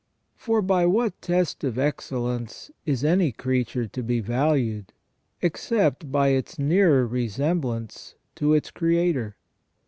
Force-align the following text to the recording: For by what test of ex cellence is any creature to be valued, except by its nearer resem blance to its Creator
For 0.35 0.63
by 0.63 0.87
what 0.87 1.21
test 1.21 1.63
of 1.63 1.77
ex 1.77 2.09
cellence 2.09 2.71
is 2.87 3.03
any 3.03 3.31
creature 3.31 3.85
to 3.85 4.01
be 4.01 4.19
valued, 4.19 4.93
except 5.43 6.11
by 6.11 6.29
its 6.29 6.57
nearer 6.57 7.07
resem 7.07 7.61
blance 7.61 8.15
to 8.33 8.55
its 8.55 8.71
Creator 8.71 9.35